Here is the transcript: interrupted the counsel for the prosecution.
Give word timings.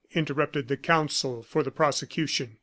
interrupted 0.15 0.67
the 0.67 0.75
counsel 0.77 1.43
for 1.43 1.61
the 1.61 1.69
prosecution. 1.69 2.57